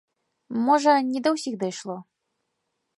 Можа, 0.69 0.95
не 1.11 1.19
да 1.27 1.35
ўсіх 1.37 1.61
дайшло. 1.65 1.97